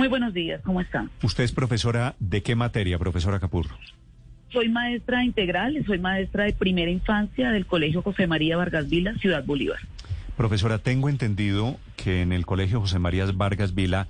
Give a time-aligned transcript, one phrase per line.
[0.00, 1.10] Muy buenos días, ¿cómo están?
[1.22, 3.76] ¿Usted es profesora de qué materia, profesora Capurro?
[4.50, 9.44] Soy maestra integral soy maestra de primera infancia del Colegio José María Vargas Vila, Ciudad
[9.44, 9.78] Bolívar.
[10.38, 14.06] Profesora, tengo entendido que en el Colegio José María Vargas Vila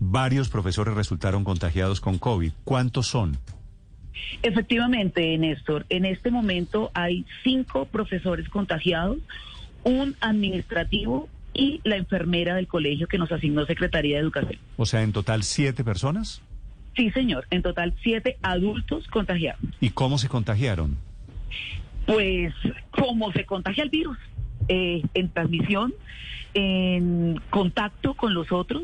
[0.00, 2.52] varios profesores resultaron contagiados con COVID.
[2.64, 3.36] ¿Cuántos son?
[4.42, 9.18] Efectivamente, Néstor, en este momento hay cinco profesores contagiados,
[9.84, 14.58] un administrativo y la enfermera del colegio que nos asignó Secretaría de Educación.
[14.76, 16.42] O sea, en total siete personas.
[16.94, 19.60] Sí, señor, en total siete adultos contagiados.
[19.80, 20.96] ¿Y cómo se contagiaron?
[22.06, 22.54] Pues,
[22.90, 24.16] ¿cómo se contagia el virus?
[24.68, 25.94] Eh, en transmisión,
[26.54, 28.82] en contacto con los otros,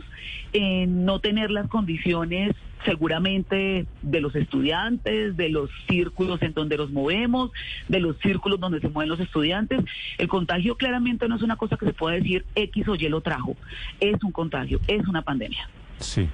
[0.52, 6.90] en no tener las condiciones seguramente de los estudiantes, de los círculos en donde los
[6.90, 7.50] movemos,
[7.88, 9.80] de los círculos donde se mueven los estudiantes.
[10.18, 13.20] El contagio claramente no es una cosa que se pueda decir X o Y lo
[13.20, 13.56] trajo,
[14.00, 15.68] es un contagio, es una pandemia.
[15.98, 16.28] Sí.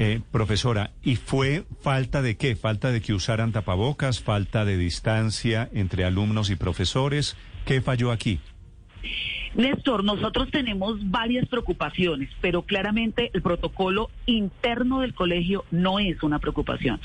[0.00, 2.54] Eh, profesora, ¿y fue falta de qué?
[2.54, 4.20] ¿Falta de que usaran tapabocas?
[4.20, 7.36] ¿Falta de distancia entre alumnos y profesores?
[7.64, 8.38] ¿Qué falló aquí?
[9.54, 16.38] Néstor, nosotros tenemos varias preocupaciones, pero claramente el protocolo interno del colegio no es una
[16.38, 17.00] preocupación.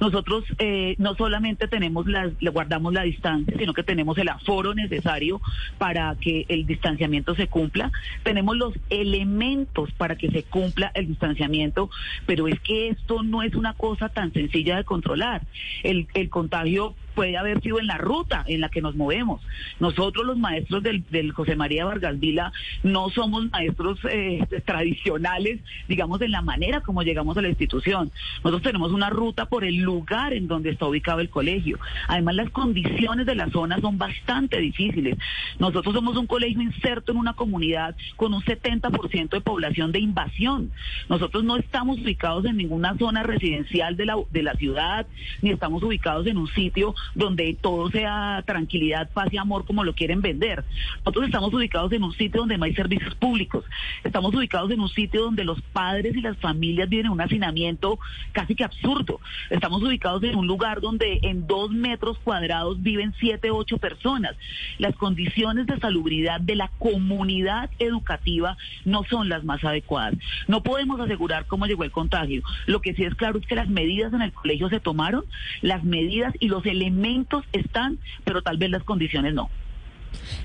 [0.00, 5.40] Nosotros eh, no solamente tenemos las, guardamos la distancia, sino que tenemos el aforo necesario
[5.78, 7.90] para que el distanciamiento se cumpla.
[8.22, 11.90] Tenemos los elementos para que se cumpla el distanciamiento,
[12.26, 15.42] pero es que esto no es una cosa tan sencilla de controlar.
[15.82, 19.40] El contagio puede haber sido en la ruta en la que nos movemos.
[19.80, 26.30] Nosotros los maestros del, José María Vargas Vila no somos maestros eh, tradicionales, digamos, en
[26.30, 28.12] la manera como llegamos a la institución.
[28.44, 31.78] Nosotros tenemos una ruta por el lugar en donde está ubicado el colegio.
[32.06, 35.16] Además, las condiciones de la zona son bastante difíciles.
[35.58, 40.70] Nosotros somos un colegio inserto en una comunidad con un 70% de población de invasión.
[41.08, 45.06] Nosotros no estamos ubicados en ninguna zona residencial de la, de la ciudad,
[45.40, 49.94] ni estamos ubicados en un sitio donde todo sea tranquilidad, paz y amor como lo
[49.94, 50.64] quieren vender.
[50.98, 53.64] Nosotros estamos ubicados en un sitio donde no hay servicios públicos.
[54.04, 57.98] Estamos ubicados en un sitio donde los padres y las familias viven en un hacinamiento
[58.32, 59.20] casi que absurdo.
[59.50, 64.36] Estamos ubicados en un lugar donde en dos metros cuadrados viven siete, ocho personas.
[64.78, 70.14] Las condiciones de salubridad de la comunidad educativa no son las más adecuadas.
[70.48, 72.42] No podemos asegurar cómo llegó el contagio.
[72.66, 75.24] Lo que sí es claro es que las medidas en el colegio se tomaron,
[75.62, 79.50] las medidas y los elementos elementos están, pero tal vez las condiciones no.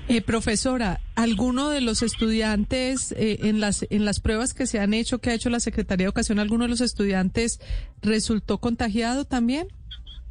[0.08, 4.92] Eh, profesora, ¿alguno de los estudiantes eh, en las en las pruebas que se han
[4.92, 7.60] hecho, que ha hecho la Secretaría de Educación, alguno de los estudiantes
[8.02, 9.68] resultó contagiado también?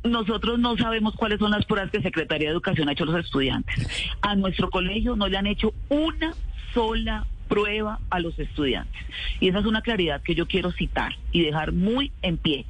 [0.04, 3.26] Nosotros no sabemos cuáles son las pruebas que Secretaría de Educación ha hecho a los
[3.26, 3.88] estudiantes.
[4.22, 6.34] A nuestro colegio no le han hecho una
[6.74, 9.02] sola prueba a los estudiantes.
[9.40, 12.66] Y esa es una claridad que yo quiero citar y dejar muy en pie.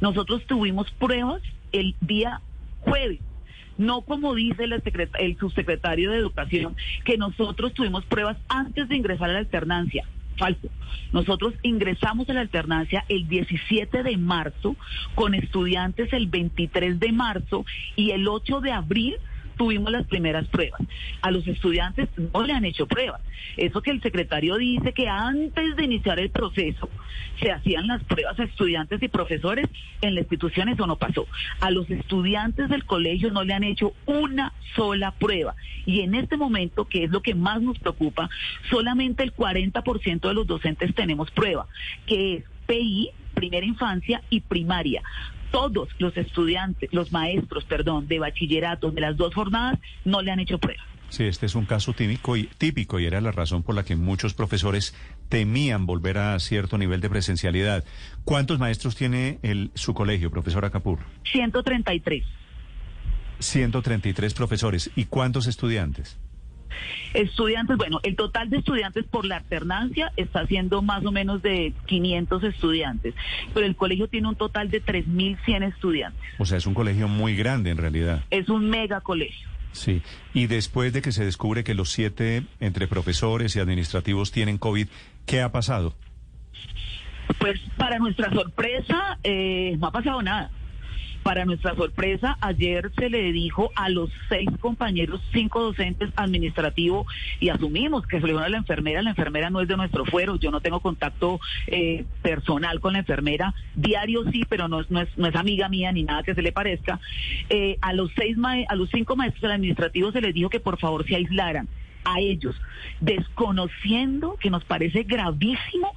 [0.00, 1.42] Nosotros tuvimos pruebas
[1.72, 2.40] el día
[2.86, 3.20] jueves.
[3.78, 4.82] No como dice el,
[5.18, 10.68] el subsecretario de Educación, que nosotros tuvimos pruebas antes de ingresar a la alternancia falso.
[11.12, 14.76] Nosotros ingresamos a la alternancia el 17 de marzo
[15.14, 17.64] con estudiantes el 23 de marzo
[17.96, 19.16] y el 8 de abril
[19.56, 20.80] tuvimos las primeras pruebas.
[21.22, 23.20] A los estudiantes no le han hecho pruebas.
[23.56, 26.88] Eso que el secretario dice que antes de iniciar el proceso
[27.40, 29.66] se hacían las pruebas a estudiantes y profesores,
[30.00, 31.26] en la institución eso no pasó.
[31.60, 35.54] A los estudiantes del colegio no le han hecho una sola prueba.
[35.84, 38.28] Y en este momento, que es lo que más nos preocupa,
[38.70, 41.66] solamente el 40% de los docentes tenemos prueba,
[42.06, 45.02] que es PI, primera infancia y primaria
[45.56, 50.38] todos los estudiantes, los maestros, perdón, de bachillerato de las dos jornadas no le han
[50.38, 50.82] hecho prueba.
[51.08, 53.96] Sí, este es un caso típico y, típico y era la razón por la que
[53.96, 54.94] muchos profesores
[55.30, 57.84] temían volver a cierto nivel de presencialidad.
[58.26, 60.98] ¿Cuántos maestros tiene el, su colegio, profesora Capur?
[61.32, 62.22] 133.
[63.38, 64.90] 133 profesores.
[64.94, 66.18] ¿Y cuántos estudiantes?
[67.14, 71.72] Estudiantes, bueno, el total de estudiantes por la alternancia está siendo más o menos de
[71.86, 73.14] 500 estudiantes,
[73.54, 76.22] pero el colegio tiene un total de 3.100 estudiantes.
[76.38, 78.24] O sea, es un colegio muy grande en realidad.
[78.30, 79.48] Es un mega colegio.
[79.72, 80.02] Sí,
[80.32, 84.88] y después de que se descubre que los siete entre profesores y administrativos tienen COVID,
[85.26, 85.94] ¿qué ha pasado?
[87.38, 90.50] Pues para nuestra sorpresa, eh, no ha pasado nada.
[91.26, 97.04] Para nuestra sorpresa, ayer se le dijo a los seis compañeros, cinco docentes administrativos,
[97.40, 100.04] y asumimos que se le dijo a la enfermera, la enfermera no es de nuestro
[100.04, 104.88] fuero, yo no tengo contacto eh, personal con la enfermera, diario sí, pero no, es-
[104.92, 107.00] no, es, no es amiga mía ni nada que se le parezca.
[107.50, 110.78] Eh, a los seis mae- a los cinco maestros administrativos se les dijo que por
[110.78, 111.66] favor se aislaran
[112.04, 112.54] a ellos,
[113.00, 115.92] desconociendo que nos parece gravísimo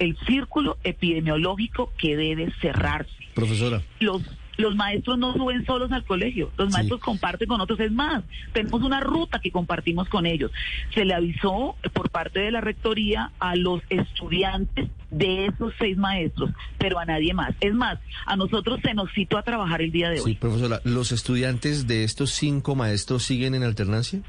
[0.00, 3.80] el círculo epidemiológico que debe cerrarse Profesora.
[4.00, 4.22] los
[4.58, 6.72] los maestros no suben solos al colegio, los Sí.
[6.74, 7.80] maestros comparten con otros.
[7.80, 8.22] Es más,
[8.52, 10.50] tenemos una ruta que compartimos con ellos.
[10.94, 16.50] Se le avisó por parte de la rectoría a los estudiantes de esos seis maestros,
[16.78, 17.54] pero a nadie más.
[17.60, 20.34] Es más, a nosotros se nos citó a trabajar el día de Sí, hoy.
[20.36, 24.20] profesora, ¿los estudiantes de estos cinco maestros siguen en alternancia?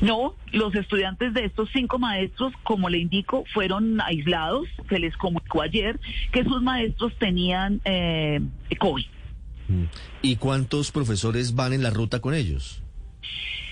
[0.00, 4.68] No, los estudiantes de estos cinco maestros, como le indico, fueron aislados.
[4.88, 5.98] Se les comunicó ayer
[6.32, 8.40] que sus maestros tenían eh,
[8.78, 9.06] COVID.
[9.68, 9.84] Mm.
[10.22, 12.82] ¿Y cuántos profesores van en la ruta con ellos?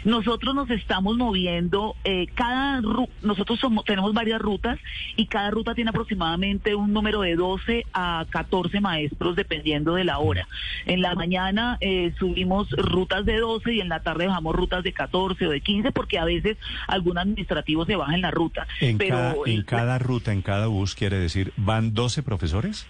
[0.04, 4.78] Nosotros nos estamos moviendo, eh, cada ru- nosotros somos, tenemos varias rutas
[5.16, 10.18] y cada ruta tiene aproximadamente un número de 12 a 14 maestros dependiendo de la
[10.18, 10.46] hora.
[10.86, 14.92] En la mañana eh, subimos rutas de 12 y en la tarde bajamos rutas de
[14.92, 16.56] 14 o de 15 porque a veces
[16.86, 18.66] algún administrativo se baja en la ruta.
[18.80, 22.86] En, Pero cada, en el- cada ruta, en cada bus, quiere decir, ¿van 12 profesores?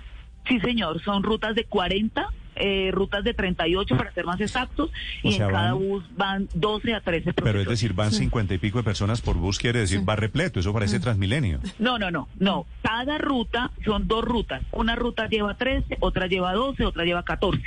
[0.49, 4.91] Sí, señor, son rutas de 40, eh, rutas de 38 para ser más exactos,
[5.23, 7.45] O y sea, en cada van- bus van 12 a 13 profesores.
[7.45, 10.61] Pero es decir, van 50 y pico de personas por bus, quiere decir, va repleto,
[10.61, 11.61] eso parece Transmilenio.
[11.79, 12.67] No, no, no, no.
[12.83, 14.63] Cada ruta son dos rutas.
[14.73, 17.63] Una ruta lleva 13, otra lleva 12, otra lleva 14.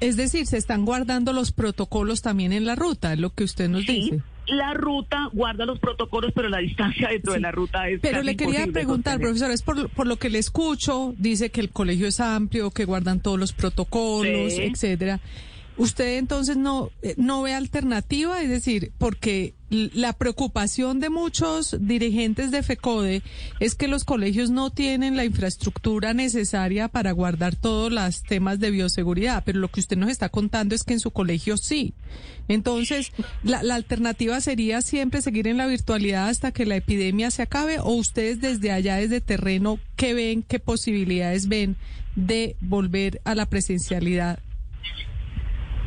[0.00, 3.82] Es decir, se están guardando los protocolos también en la ruta, lo que usted nos
[3.82, 4.22] Sí, dice.
[4.52, 7.38] La ruta guarda los protocolos, pero la distancia dentro Sí.
[7.38, 9.20] de la ruta es Pero le quería preguntar, sostener.
[9.20, 12.84] profesor, es por, por lo que le escucho, dice que el colegio es amplio, que
[12.84, 14.62] guardan todos los protocolos, Sí.
[14.62, 15.20] etcétera.
[15.78, 22.50] Usted entonces no eh, no ve alternativa, es decir, porque la preocupación de muchos dirigentes
[22.50, 23.22] de FECODE
[23.58, 28.70] es que los colegios no tienen la infraestructura necesaria para guardar todos los temas de
[28.70, 31.94] bioseguridad, pero lo que usted nos está contando es que en su colegio sí.
[32.48, 37.40] Entonces, la, la alternativa sería siempre seguir en la virtualidad hasta que la epidemia se
[37.40, 41.76] acabe o ustedes desde allá, desde terreno, ¿qué ven, qué posibilidades ven
[42.14, 44.38] de volver a la presencialidad?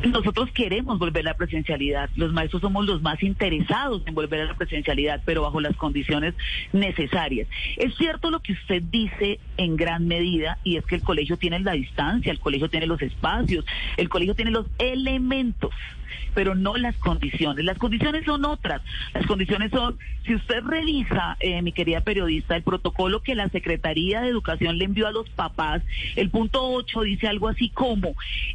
[0.04, 2.10] Nosotros queremos volver a la presencialidad.
[2.16, 6.34] Los maestros somos los más interesados en volver a la presencialidad, pero bajo las condiciones
[6.72, 7.48] necesarias.
[7.76, 11.58] Es cierto lo que usted dice en gran medida, y es que el colegio tiene
[11.60, 13.64] la distancia, el colegio tiene los espacios,
[13.96, 15.72] el colegio tiene los elementos
[16.34, 17.64] pero no las condiciones.
[17.64, 18.82] Las condiciones son otras.
[19.14, 24.20] Las condiciones son, si usted revisa, eh, mi querida periodista, el protocolo que la Secretaría
[24.20, 25.82] de Educación le envió a los papás,
[26.16, 28.14] el punto 8 dice algo así como,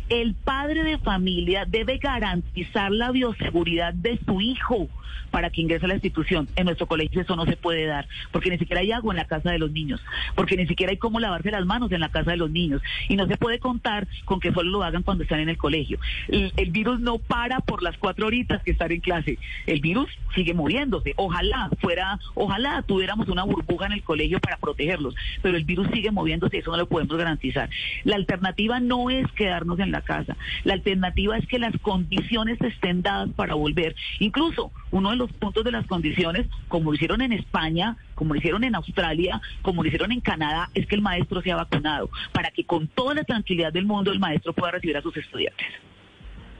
[0.10, 4.90] el padre de familia debe garantizar la bioseguridad de su hijo
[5.32, 6.48] para que ingrese a la institución.
[6.56, 9.26] En nuestro colegio eso no se puede dar, porque ni siquiera hay agua en la
[9.26, 10.02] casa de los niños,
[10.36, 13.16] porque ni siquiera hay cómo lavarse las manos en la casa de los niños, y
[13.16, 16.00] no se puede contar con que solo lo hagan cuando están en el colegio.
[16.28, 19.40] El, el virus no para por las cuatro horitas que están en clase.
[19.66, 21.16] El virus sigue moviéndose.
[21.16, 26.12] Ojalá fuera, ojalá tuviéramos una burbuja en el colegio para protegerlos, pero el virus sigue
[26.12, 27.68] moviéndose y eso no lo podemos garantizar.
[28.04, 30.38] La alternativa no es quedarnos en la casa.
[30.66, 33.96] La alternativa es que las condiciones estén dadas para volver.
[34.20, 38.40] Incluso uno de los puntos de las condiciones, como lo hicieron en España, como lo
[38.40, 42.52] hicieron en Australia, como lo hicieron en Canadá, es que el maestro sea vacunado, para
[42.52, 45.66] que con toda la tranquilidad del mundo el maestro pueda recibir a sus estudiantes.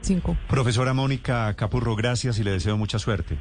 [0.02, 0.36] Cinco.
[0.48, 3.38] Profesora Mónica Capurro, gracias y le deseo mucha suerte.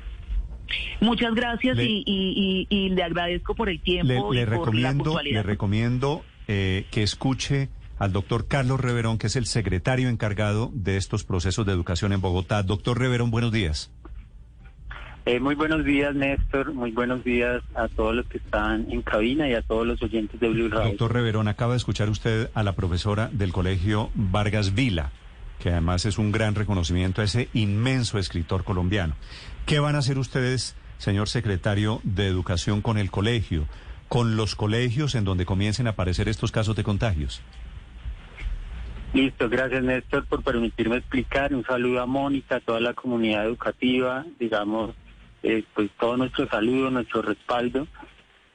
[1.01, 4.51] Muchas gracias Le- y, y- y- y le agradezco por el tiempo Le, y le
[4.51, 9.45] por la recomiendo, le recomiendo eh, que escuche al doctor Carlos Reverón, que es el
[9.45, 12.63] secretario encargado de estos procesos de educación en Bogotá.
[12.63, 13.91] Doctor Reverón, buenos días.
[15.25, 16.73] Eh, muy buenos días, Néstor.
[16.73, 20.39] Muy buenos días a todos los que están en cabina y a todos los oyentes
[20.39, 20.89] de Blue Radio.
[20.89, 25.11] Doctor Reverón, acaba de escuchar usted a la profesora del colegio Vargas Vila,
[25.61, 29.15] que además es un gran reconocimiento a ese inmenso escritor colombiano.
[29.65, 33.67] ¿Qué van a hacer ustedes, señor secretario de Educación, con el colegio,
[34.09, 37.41] con los colegios en donde comiencen a aparecer estos casos de contagios?
[39.13, 41.53] Listo, gracias, Néstor, por permitirme explicar.
[41.53, 44.95] Un saludo a Mónica, a toda la comunidad educativa, digamos,
[45.43, 47.87] eh, pues todo nuestro saludo, nuestro respaldo.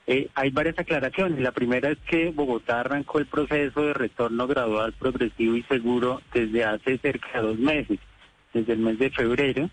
[0.06, 1.40] Eh, hay varias aclaraciones.
[1.40, 6.64] La primera es que Bogotá arrancó el proceso de retorno gradual, progresivo y seguro desde
[6.64, 7.98] hace cerca de dos meses.
[8.54, 9.68] desde el mes de febrero.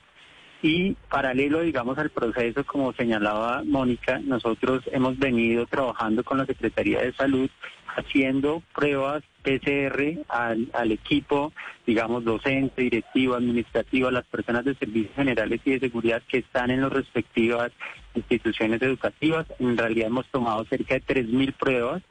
[0.61, 7.01] Y paralelo, digamos, al proceso, como señalaba Mónica, nosotros hemos venido trabajando con la Secretaría
[7.01, 7.49] de Salud
[7.95, 11.51] haciendo pruebas PCR al, al equipo,
[11.85, 16.71] digamos, docente, directivo, administrativo, a las personas de servicios generales y de seguridad que están
[16.71, 17.71] en las respectivas
[18.15, 19.45] instituciones educativas.
[19.59, 22.03] En realidad hemos tomado cerca de 3.000 pruebas.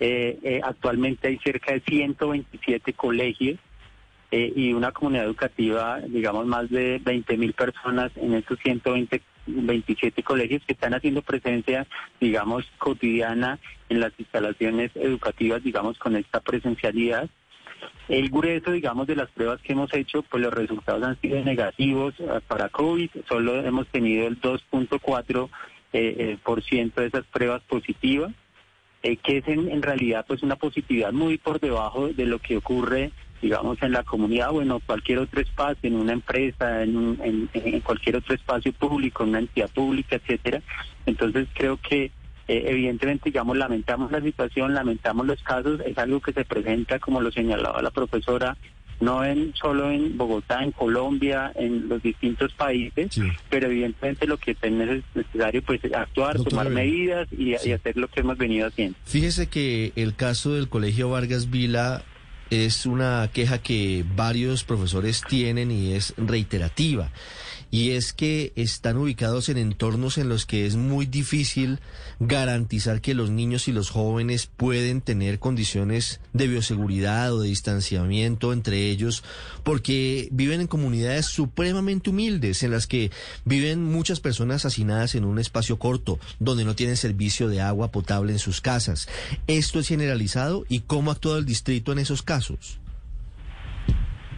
[0.00, 3.58] Eh, eh, actualmente hay cerca de 127 colegios
[4.30, 10.72] eh, y una comunidad educativa, digamos, más de 20.000 personas en estos 127 colegios que
[10.72, 11.86] están haciendo presencia,
[12.20, 17.30] digamos, cotidiana en las instalaciones educativas, digamos, con esta presencialidad.
[18.08, 22.14] El grueso, digamos, de las pruebas que hemos hecho, pues los resultados han sido negativos
[22.18, 23.10] eh, para COVID.
[23.28, 25.48] Solo hemos tenido el 2.4%
[25.92, 28.32] eh, eh, por ciento de esas pruebas positivas,
[29.02, 33.10] que es en, en realidad pues una positividad muy por debajo de lo que ocurre,
[33.42, 37.80] digamos, en la comunidad o en cualquier otro espacio, en una empresa, en, un- en
[37.80, 40.62] cualquier otro espacio público, en una entidad pública, etcétera.
[41.04, 42.10] Entonces creo que
[42.48, 47.20] eh, evidentemente, digamos, lamentamos la situación, lamentamos los casos, es algo que se presenta, como
[47.20, 48.56] lo señalaba la profesora,
[49.00, 53.22] no en solo en Bogotá, en Colombia, en los distintos países, Sí.
[53.50, 54.72] pero evidentemente lo que es
[55.14, 57.70] necesario pues es actuar, tomar medidas y, Sí.
[57.70, 58.96] y hacer lo que hemos venido haciendo.
[59.04, 62.02] Fíjese que el caso del Colegio Vargas Vila
[62.50, 67.10] es una queja que varios profesores tienen y es reiterativa.
[67.70, 71.80] Y es que están ubicados en entornos en los que es muy difícil
[72.20, 78.52] garantizar que los niños y los jóvenes pueden tener condiciones de bioseguridad o de distanciamiento
[78.52, 79.24] entre ellos,
[79.64, 83.10] porque viven en comunidades supremamente humildes, en las que
[83.44, 88.32] viven muchas personas hacinadas en un espacio corto, donde no tienen servicio de agua potable
[88.32, 89.08] en sus casas.
[89.48, 92.33] ¿Esto es generalizado y cómo ha actuado el distrito en esos casos?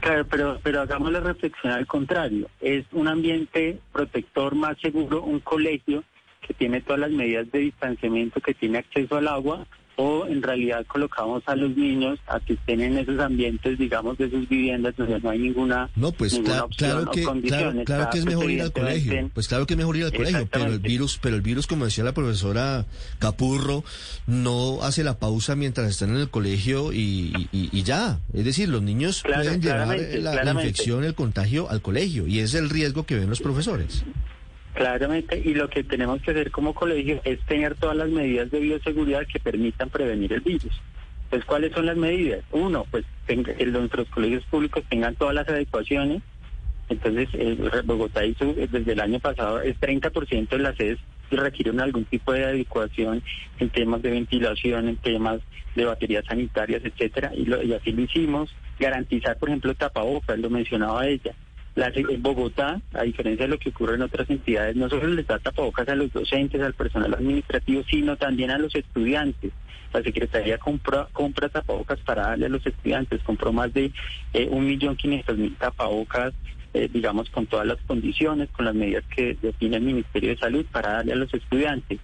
[0.00, 2.48] Claro, pero, pero hagamos la reflexión al contrario.
[2.60, 6.04] Es un ambiente protector más seguro, un colegio
[6.46, 9.66] que tiene todas las medidas de distanciamiento, que tiene acceso al agua,
[9.98, 14.30] o en realidad colocamos a los niños a que estén en esos ambientes, digamos, de
[14.30, 17.60] sus viviendas donde no hay ninguna, No, pues ninguna opción claro o que condición.
[17.72, 19.30] claro, claro que es mejor ir al colegio.
[19.32, 21.86] Pues claro que es mejor ir al colegio, pero el virus, pero el virus, como
[21.86, 22.84] decía la profesora
[23.18, 23.84] Capurro,
[24.26, 28.20] no hace la pausa mientras están en el colegio y, y- y ya.
[28.34, 32.40] Es decir, los niños Claro, pueden llevar la, la infección, el contagio al colegio y
[32.40, 34.04] es el riesgo que ven los profesores.
[34.76, 38.60] Claramente, y lo que tenemos que hacer como colegio es tener todas las medidas de
[38.60, 40.78] bioseguridad que permitan prevenir el virus.
[41.24, 42.44] Entonces, ¿cuáles son las medidas?
[42.52, 46.22] Uno, pues que nuestros colegios públicos tengan todas las adecuaciones.
[46.90, 50.98] Entonces, el Bogotá hizo desde el año pasado, es 30% de las sedes
[51.30, 53.22] que requieren algún tipo de adecuación
[53.58, 55.40] en temas de ventilación, en temas
[55.74, 58.54] de baterías sanitarias, etcétera, y, lo- y así lo hicimos.
[58.78, 61.34] Garantizar, por ejemplo, tapabocas, lo mencionaba ella.
[61.76, 65.26] La, en Bogotá, a diferencia de lo que ocurre en otras entidades, no solo les
[65.26, 69.52] da tapabocas a los docentes, al personal administrativo, sino también a los estudiantes.
[69.92, 73.92] La Secretaría compra, compra tapabocas para darle a los estudiantes, compró más de
[74.32, 76.32] eh, un millón quinientos mil tapabocas,
[76.72, 80.64] eh, digamos, con todas las condiciones, con las medidas que define el Ministerio de Salud
[80.72, 82.00] para darle a los estudiantes.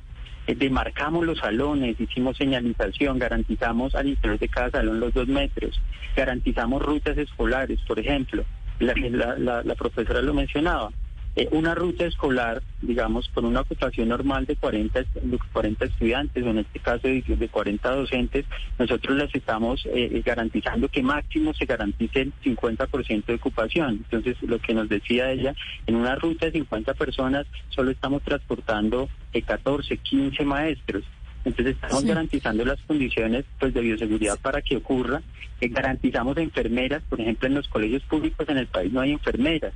[0.47, 5.81] Eh, demarcamos los salones, hicimos señalización, garantizamos al interior de cada salón los dos metros,
[6.14, 8.45] garantizamos rutas escolares, por ejemplo.
[8.82, 10.90] La, la- la- la profesora lo mencionaba.
[11.34, 16.44] Eh, una ruta escolar, digamos, con una ocupación normal de 40, est- de 40 estudiantes,
[16.44, 18.44] o en este caso de, de 40 docentes,
[18.78, 23.94] nosotros les estamos eh, garantizando que máximo se garantice el 50% de ocupación.
[24.04, 25.54] Entonces, lo que nos decía ella,
[25.86, 31.02] en una ruta de 50 personas solo estamos transportando eh, 14, 15 maestros.
[31.44, 32.08] Entonces estamos Sí.
[32.08, 35.22] garantizando las condiciones pues de bioseguridad para que ocurra.
[35.61, 39.72] Eh, garantizamos enfermeras, por ejemplo, en los colegios públicos en el país no hay enfermeras.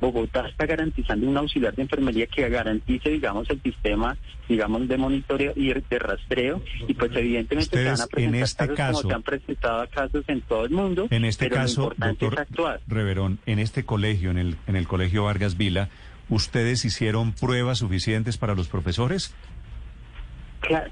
[0.00, 4.16] Bogotá está garantizando un auxiliar de enfermería que garantice, digamos, el sistema,
[4.48, 6.62] digamos, de monitoreo y de rastreo.
[6.88, 9.88] Y pues evidentemente se van a presentar en este casos caso- como se han presentado
[9.88, 11.06] casos en todo el mundo.
[11.10, 12.80] En este pero caso, lo importante doctor es actuar.
[12.88, 15.88] Reverón, en este colegio, en el, en el colegio Vargas Vila,
[16.28, 19.32] ¿ustedes hicieron pruebas suficientes para los profesores?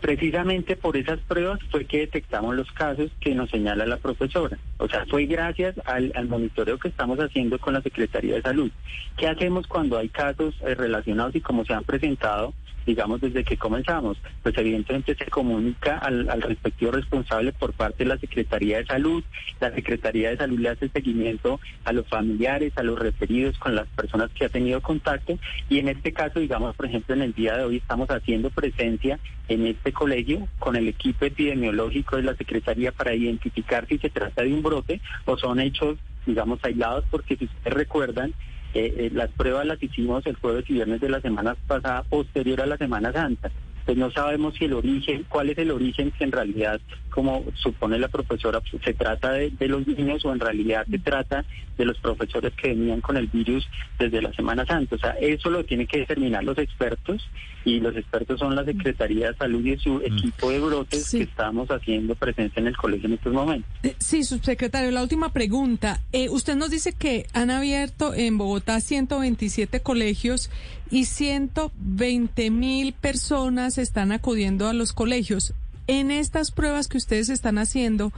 [0.00, 4.58] Precisamente por esas pruebas fue que detectamos los casos que nos señala la profesora.
[4.78, 8.70] O sea, fue gracias al, al monitoreo que estamos haciendo con la Secretaría de Salud.
[9.16, 12.52] ¿Qué hacemos cuando hay casos eh, relacionados y como se han presentado,
[12.86, 14.18] digamos, desde que comenzamos?
[14.42, 19.24] Pues evidentemente se comunica al, al respectivo responsable por parte de la Secretaría de Salud.
[19.60, 23.86] La Secretaría de Salud le hace seguimiento a los familiares, a los referidos con las
[23.88, 25.38] personas que ha tenido contacto.
[25.68, 29.18] Y en este caso, digamos, por ejemplo, en el día de hoy estamos haciendo presencia
[29.48, 34.42] en este colegio con el equipo epidemiológico de la Secretaría para identificar si se trata
[34.42, 38.32] de un brote o son hechos digamos, aislados, porque si ustedes recuerdan,
[38.74, 42.60] eh, eh, las pruebas las hicimos el jueves y viernes de la semana pasada, posterior
[42.60, 43.50] a la Semana Santa.
[43.84, 47.98] Pues no sabemos si el origen, cuál es el origen, que en realidad, como supone
[47.98, 51.44] la profesora, pues, se trata de, de los niños o en realidad se trata
[51.76, 53.66] de los profesores que venían con el virus
[53.98, 54.94] desde la Semana Santa.
[54.96, 57.22] O sea, eso lo tienen que determinar los expertos
[57.64, 61.18] y los expertos son la Secretaría de Salud y su equipo de brotes Sí.
[61.18, 63.70] que estamos haciendo presencia en el colegio en estos momentos.
[63.82, 66.00] Eh, Sí, subsecretario, la última pregunta.
[66.12, 70.50] Eh, usted nos dice que han abierto en Bogotá 127 colegios
[70.90, 75.54] y 120 mil personas están acudiendo a los colegios.
[75.88, 78.12] En estas pruebas que ustedes están haciendo,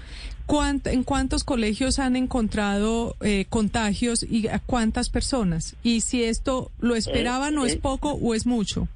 [0.46, 5.74] ¿cuánt- ¿en cuántos colegios han encontrado eh, contagios y a cuántas personas?
[5.82, 8.86] Y si esto lo esperaban, ¿no es eh, poco o es mucho?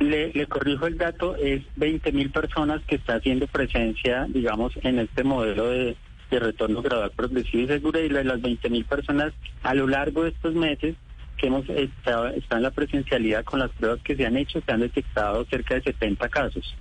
[0.00, 5.00] Le, le corrijo el dato, es 20 mil personas que está haciendo presencia, digamos, en
[5.00, 5.96] este modelo de,
[6.30, 10.22] de retorno gradual, progresivo y seguro, y de las 20 mil personas a lo largo
[10.22, 10.94] de estos meses
[11.38, 14.72] que hemos estado, estado en la presencialidad con las pruebas que se han hecho, se
[14.72, 16.74] han detectado cerca de 70 casos.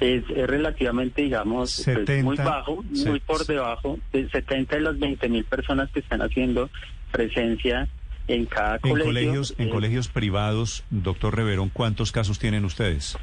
[0.00, 4.98] Es, es relativamente, digamos, pues, 70, muy bajo, muy por debajo de 70 de las
[4.98, 6.68] 20 mil personas que están haciendo
[7.12, 7.88] presencia
[8.28, 9.04] en cada En colegio.
[9.06, 13.16] colegios, en Eh, colegios privados, doctor Reverón, ¿cuántos casos tienen ustedes?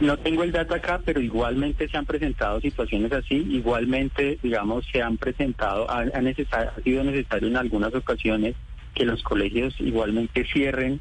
[0.00, 5.02] No tengo el dato acá, pero igualmente se han presentado situaciones así, igualmente, digamos, se
[5.02, 8.54] han presentado, ha, ha sido necesario en algunas ocasiones
[8.94, 11.00] que los colegios igualmente cierren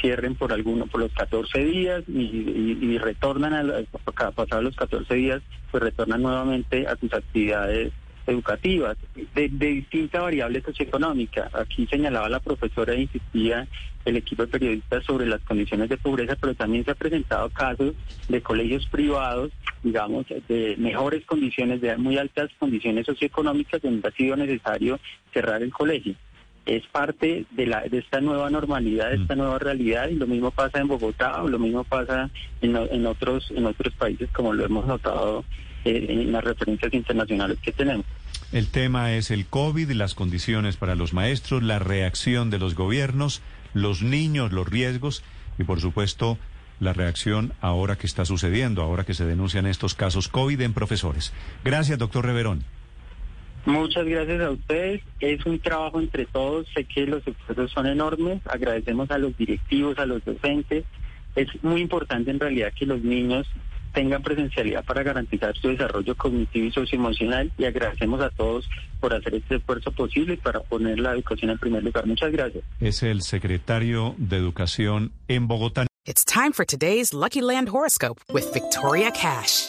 [0.00, 5.42] cierren por alguno por los 14 días y, retornan a, a- pasados los 14 días
[5.72, 7.92] pues retornan nuevamente a sus actividades
[8.28, 8.96] educativas
[9.34, 11.50] de, de distinta variable socioeconómica.
[11.52, 13.66] Aquí señalaba la profesora e insistía
[14.04, 17.94] el equipo de periodistas sobre las condiciones de pobreza, pero también se ha presentado casos
[18.28, 19.50] de colegios privados,
[19.82, 25.00] digamos, de mejores condiciones, de muy altas condiciones socioeconómicas, donde ha sido necesario
[25.32, 26.14] cerrar el colegio.
[26.68, 30.50] Es parte de, la, de esta nueva normalidad, de esta nueva realidad, y lo mismo
[30.50, 34.86] pasa en Bogotá, o lo mismo pasa en otros en otros países, como lo hemos
[34.86, 35.44] notado
[35.84, 38.04] eh, en las referencias internacionales que tenemos.
[38.52, 43.42] El tema es el COVID, las condiciones para los maestros, la reacción de los gobiernos,
[43.74, 45.22] los niños, los riesgos
[45.58, 46.38] y, por supuesto,
[46.80, 51.32] la reacción ahora que está sucediendo, ahora que se denuncian estos casos COVID en profesores.
[51.64, 52.64] Gracias, doctor Reverón.
[53.68, 55.02] Muchas gracias a ustedes.
[55.20, 56.66] Es un trabajo entre todos.
[56.74, 58.40] Sé que los esfuerzos son enormes.
[58.46, 60.84] Agradecemos a los directivos, a los docentes.
[61.36, 63.46] Es muy importante en realidad que los niños
[63.92, 68.66] tengan presencialidad para garantizar su desarrollo cognitivo y socioemocional y agradecemos a todos
[69.00, 72.06] por hacer este esfuerzo posible y para poner la educación en primer lugar.
[72.06, 72.64] Muchas gracias.
[72.80, 75.86] Es el secretario de Educación en Bogotá.
[76.06, 79.68] It's time for today's Lucky Land horoscope with Victoria Cash.